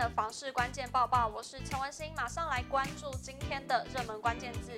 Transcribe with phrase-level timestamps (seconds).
[0.00, 4.72] 的房市关键报报，我是陈文心，马上来关注今天的热门关键字。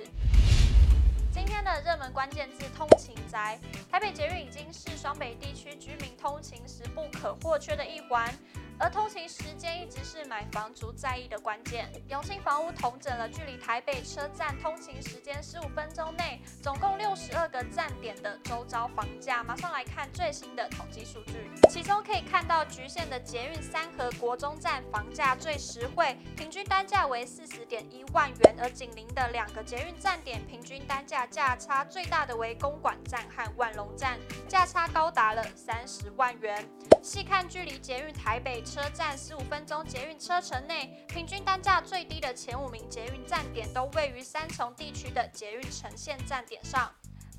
[1.31, 3.57] 今天的热门关键字：通勤宅。
[3.89, 8.37] 台北捷运已经是双北地区居民通勤时不可或缺的一环。
[8.83, 11.89] 而通勤时间一直是买房族在意的关键。
[12.09, 19.41] 永庆房屋统整了距离台北车站通勤时间十五分钟内，总共六十二个站点的周遭房价。
[19.41, 36.67] 马上来看最新的统计数据，其中可以看到橘线的捷运三和国中站房价最实惠，平均单价为四十点一万元，而紧邻的两个捷运站点平均单价价差最大的为公馆站和万隆站，价差高达了三十万元。
[37.01, 46.91] 细看距离捷运台北车站十五分钟捷运车程内，平均单价最低的前五名捷运站点都位于三重地区的捷运城线站点上，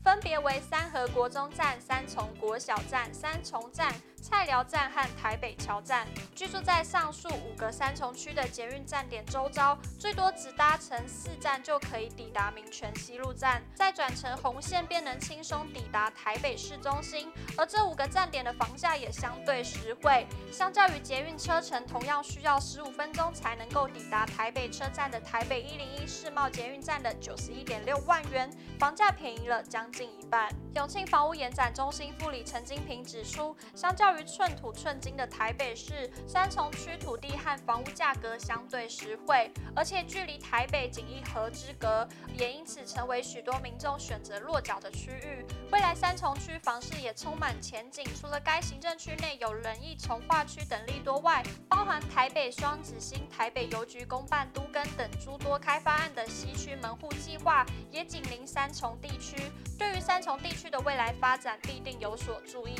[0.05, 3.92] 分别为三和国中站、三重国小站、三重站。
[4.25, 17.30] 菜寮站和台北桥站，居住在上述五个三重区的捷运站点周遭，最多只搭乘四站就可以抵达民权西路站，再转乘红线便能轻松抵达台北市中心。
[17.58, 30.48] 而这五个站点的房价也相对实惠，相较于捷运车程同样需要十五分钟才能够抵达台北车站的台北一零一世贸捷运站的九十一点六万元，房价便宜了将近一半。
[30.75, 45.47] 永庆房屋延展中心副理陈金平指出，相较于寸土寸金的台北市，三重区土地和房屋价格相对实惠，而且距离台北仅一河之隔，也因此成为许多民众选择落脚的区域。
[45.70, 59.36] 未来三重区房市也充满前景，除了该行政区内有仁义重划区等利多外，包含台北双子星、台北邮局公办都更等诸多开发案的西区门户计划，也紧邻三重地区，
[59.78, 62.75] 对于三重地区的未来发展必定有所注意。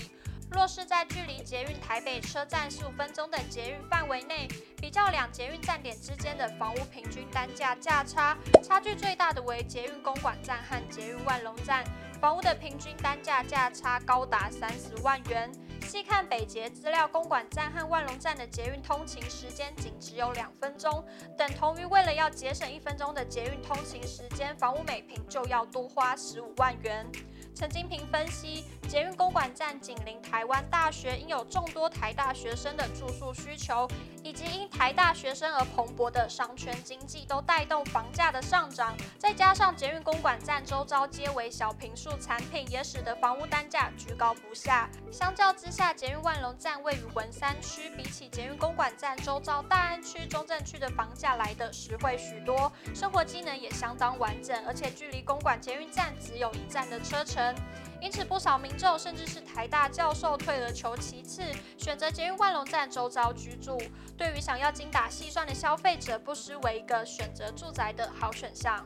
[0.51, 4.47] 若是在距离捷运台北车站十五分钟的捷运范围内，
[4.77, 11.83] 比较两捷运站点之间的房屋平均单价价差，差距最大的为捷运公馆站和捷运万隆站，
[12.21, 15.51] 房屋的平均单价价差高达三十万元。
[15.85, 21.05] 细看北捷资料，公馆站和万隆站的捷运通勤时间仅只有两分钟，
[21.37, 27.07] 等同于为了要节省一分钟的捷运通勤时间，房屋每平就要多花十五万元。
[27.55, 33.87] 陈金平分析，捷运公馆站紧邻台湾大学，应有众多台大学生的住宿需求，
[34.25, 38.97] 以及因台大学生而蓬勃的商圈经济，都带动房价的上涨。
[39.19, 44.89] 再加上捷运公馆站周遭皆为小坪数产品，也使得房屋单价居高不下。
[45.13, 57.55] 相较之下，捷运万隆站位于文山区，比起捷运公馆站周遭大安区、中正区的房价来得实惠许多，生活机能也相当完整，而且距离公馆捷运站只有一站的车程。
[58.01, 61.43] 因此，不少民众甚至是台大教授退而求其次，
[61.79, 63.81] 选择捷运万隆站周遭居住。
[64.17, 68.85] 对于想要精打细算的消费者，不失为一个选择住宅的好选项。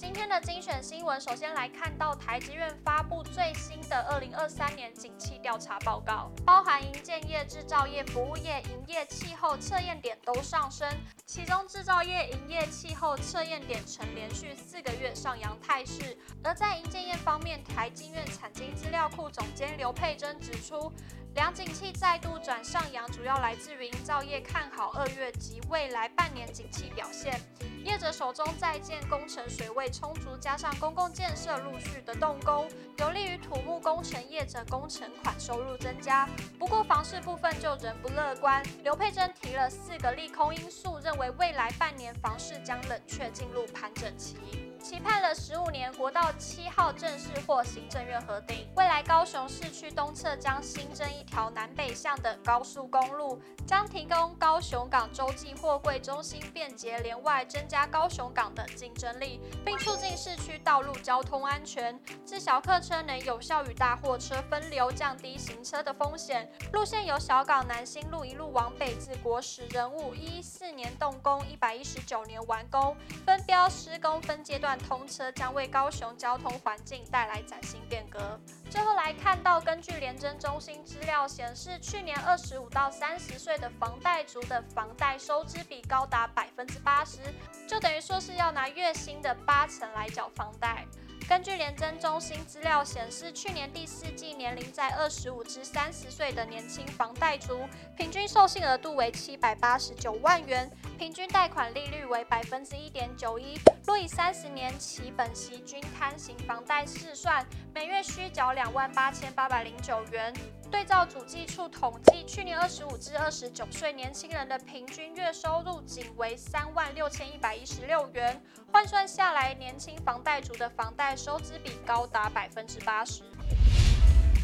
[0.00, 10.88] 今天的精选新闻，首先来看到台积院发布最新的二零二三年景气调查报告，包含营建业、制造业、服务业、营业气候测验点都上升，
[11.26, 16.16] 其中制造业营业气候测验点呈连续四个月上扬态势。
[16.42, 20.90] 而在营建业方面，台积院产经资料库总监刘佩珍指出，
[21.34, 27.38] 两景气再度转上扬，主要来自于营造业看好二月及未来半年景气表现。
[27.84, 32.68] 业者手中在建工程水位充足，加上公共建设陆续的动工，
[32.98, 36.28] 有利于土木工程业者工程款收入增加。
[36.58, 38.62] 不过房市部分就仍不乐观。
[38.82, 44.69] 刘佩珍提了四个利空因素，认为未来半年房市将冷却进入盘整期。
[44.80, 57.60] 期盼了十五年，国道七号正式获行政院核定，未来高雄市区东侧将新增一条南北向的高速公路，将提供高雄港洲际货柜中心便捷连外增。
[57.68, 66.50] 加高雄港的竞争力，并促进市区道路交通安全，自小客车能有效与大货车分流，降低行车的风险。
[66.72, 78.38] 路线由小港南新路一路往北，至国史人物，一一四年动工，一百一十九年完工，分标施工，分阶段通车，将为高雄交通环境带来崭新变革。
[78.70, 87.18] 最后来看到，根据廉政中心资料显示，去年二十五到三十岁的房贷族的房贷收支比高达百分之八十。
[87.66, 90.86] 就等于说是要拿月薪的八成来缴房贷。
[91.30, 100.68] 根据联征中心资料显示，去年第四季年龄在二十五至三十岁的年轻房贷族，平均授信额度为七百八十九万元，
[100.98, 103.56] 平均贷款利率为百分之一点九一。
[103.86, 110.34] 若以三十年期本息均摊型房贷试算，每月需缴两万八千八百零九元。
[110.68, 118.40] 对照主计处统计，去年二十五至二十九岁年轻人的平均月收入仅为三万六千一百一十六元，
[118.72, 123.22] 换算下来，年轻房贷族的房贷收支比高达百分之八十。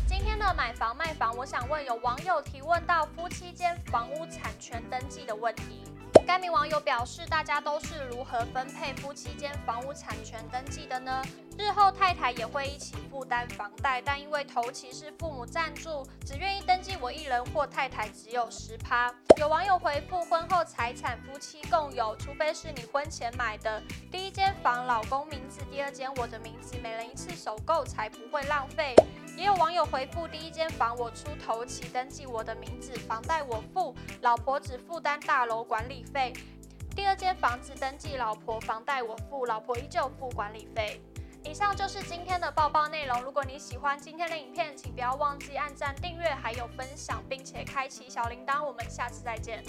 [0.06, 5.84] 今天的买房卖房，我想问有网友提问到夫妻间房屋产权登记的问题。
[6.26, 11.22] 该名网友表示，大家都是如何分配夫妻间房屋产权登记的呢？
[11.56, 19.14] 日后太太也会一起负担房贷，但因为头期是父母赞助，只愿意登记我一人或太太只有十趴。
[19.38, 23.80] 有网友回复，婚后财产夫妻共有，除非是你婚前买的
[24.10, 28.96] 第一间房老公名字，第二间我的名字，每人一次首购才不会浪费。
[29.36, 36.32] 也有网友回复：第一间房我出头期登记我的名字，房贷我付，老婆只负担大楼管理费。
[36.94, 41.02] 第二间房子登记老婆，房贷我付，老婆依旧付管理费。
[41.44, 43.22] 以上就是今天的报报内容。
[43.22, 48.64] 如果你喜欢今天的影片，请不要忘记按赞、订阅，还有分享，并且开启小铃铛。
[48.64, 49.62] 我们下次再见。